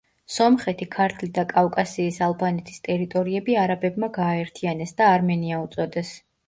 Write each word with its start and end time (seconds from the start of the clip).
სომხეთი, 0.35 0.87
ქართლი 0.95 1.29
და 1.35 1.43
კავკასიის 1.51 2.19
ალბანეთის 2.29 2.83
ტერიტორიები 2.91 3.61
არაბებმა 3.67 4.13
გააერთიანეს 4.21 5.01
და 5.03 5.13
„არმენია“ 5.19 5.67
უწოდეს. 5.71 6.19